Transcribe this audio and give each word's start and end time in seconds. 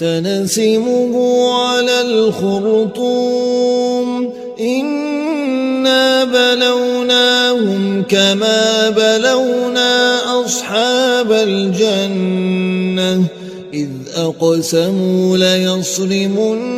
سنسمه 0.00 1.14
على 1.52 2.00
الخرطوم. 2.00 3.32
إنا 4.60 6.24
بلوناهم 6.24 8.02
كما 8.08 8.90
بلونا 8.90 10.20
أصحاب 10.44 11.32
الجنة. 11.32 13.22
إذ 13.74 13.88
أقسموا 14.16 15.36
ليصرمنها 15.36 16.76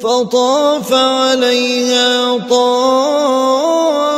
فطاف 0.00 0.92
عليها 0.92 2.38
طائف 2.38 4.17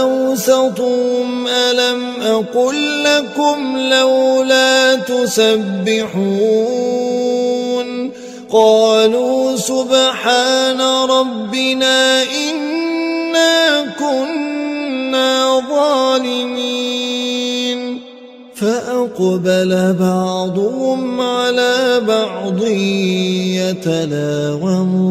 أوسطهم 0.00 1.46
ألم 1.46 2.02
أقل 2.22 3.04
لكم 3.04 3.78
لولا 3.78 4.94
تسبحون 4.94 6.20
قالوا 8.50 9.56
سبحان 9.56 10.80
ربنا 11.10 12.22
إنا 12.22 13.80
كنا 13.98 15.60
ظالمين 15.70 17.00
فأقبل 18.54 19.96
بعضهم 20.00 21.20
على 21.20 22.00
بعض 22.08 22.64
يتلاومون 23.56 25.10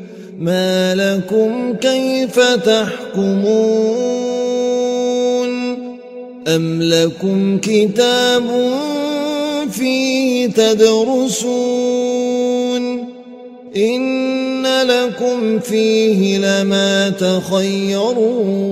ما 0.41 0.95
لكم 0.95 1.73
كيف 1.73 2.39
تحكمون؟ 2.39 3.91
أم 6.47 6.81
لكم 6.81 7.57
كتاب 7.57 8.43
فيه 9.71 10.47
تدرسون؟ 10.47 12.01
إن 13.75 14.65
لكم 14.65 15.59
فيه 15.59 16.37
لما 16.37 17.09
تخيرون. 17.09 18.71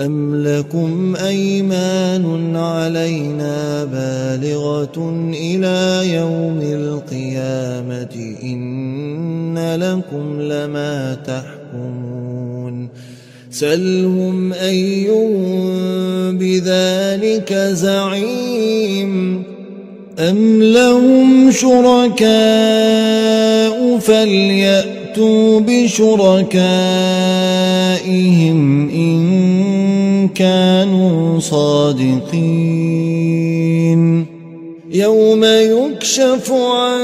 أم 0.00 0.42
لكم 0.42 1.16
أيمان 1.16 2.56
علينا 2.56 3.84
بالغة 3.84 5.30
إلى 5.34 6.10
يوم 6.14 6.60
القيامة 6.62 8.36
إن 8.42 9.76
لكم 9.76 10.40
لما 10.40 11.14
تحكمون 11.14 12.88
سلهم 13.50 14.52
أيهم 14.52 15.68
بذلك 16.38 17.52
زعيم 17.72 19.42
أم 20.18 20.62
لهم 20.62 21.50
شركاء 21.50 22.30
فليأتوا 23.98 25.60
بشركائهم 25.60 26.50
إن 28.90 29.59
كانوا 30.28 31.40
صادقين. 31.40 32.40
يوم 34.92 35.44
يكشف 35.44 36.52
عن 36.52 37.00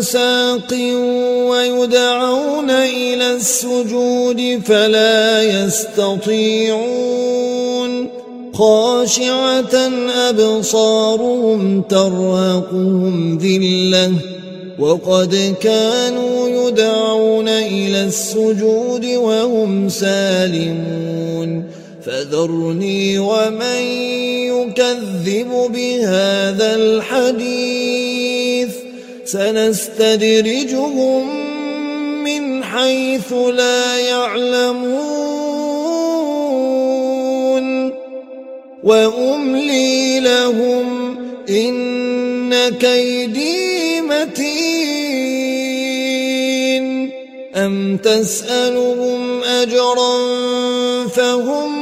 ساق 0.00 0.72
ويدعون 1.48 2.70
إلى 2.70 3.32
السجود 3.32 4.60
فلا 4.64 5.42
يستطيعون. 5.42 6.82
خاشعة 8.54 9.90
أبصارهم 10.28 11.82
ترهقهم 11.82 13.38
ذلة. 13.38 14.12
وقد 14.78 15.54
كانوا 15.60 16.48
يدعون 16.48 17.48
إلى 17.48 18.04
السجود 18.04 19.04
وهم 19.04 19.88
سالمون. 19.88 21.71
فذرني 22.06 23.18
ومن 23.18 23.82
يكذب 24.50 25.50
بهذا 25.72 26.74
الحديث 26.74 28.68
سنستدرجهم 29.24 30.72
من 32.24 32.64
حيث 32.64 33.32
لا 33.32 33.98
يعلمون 33.98 35.22
وأملي 38.82 40.20
لهم 40.20 41.16
إن 41.48 42.68
كيدي 42.68 44.00
متين 44.00 45.02
أم 47.56 47.96
تسألهم 47.96 49.42
أجرا 49.42 50.18
فهم 51.08 51.81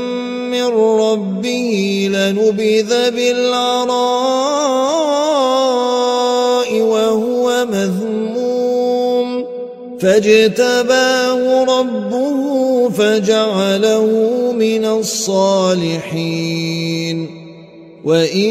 من 0.51 0.67
ربه 1.01 1.73
لنبذ 2.13 3.11
بالعراء 3.11 3.91
وهو 6.81 7.65
مذموم. 7.71 9.45
فاجتباه 9.99 11.63
ربه 11.63 12.89
فجعله 12.89 14.05
من 14.57 14.85
الصالحين. 14.85 16.71
وإن 18.05 18.49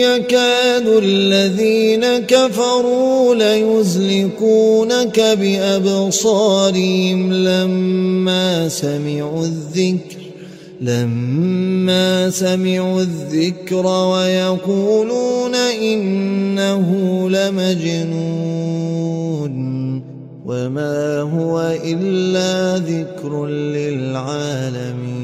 يكاد 0.00 0.86
الذين 0.86 2.18
كفروا 2.18 3.34
ليزلقونك 3.34 5.20
بأبصارهم 5.20 7.32
لما 7.32 8.68
سمعوا 8.68 9.42
الذكر. 9.42 10.17
لما 10.80 12.30
سمعوا 12.30 13.00
الذكر 13.00 13.86
ويقولون 13.86 15.54
إنه 15.54 16.90
لمجنون 17.30 18.38
وما 20.46 21.20
هو 21.20 21.76
إلا 21.84 22.78
ذكر 22.78 23.46
للعالمين. 23.46 25.17